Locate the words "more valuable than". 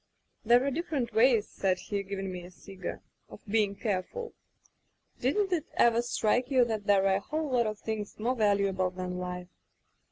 8.17-9.19